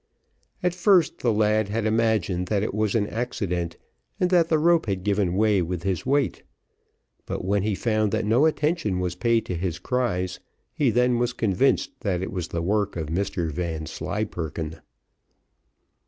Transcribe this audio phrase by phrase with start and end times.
[0.63, 3.77] At first, the lad had imagined that it was an accident,
[4.19, 6.41] and that the rope had given way with his weight;
[7.27, 10.39] but when he found that no attention was paid to his cries,
[10.73, 14.77] he then was convinced that it was the work of Mr Vanslyperken.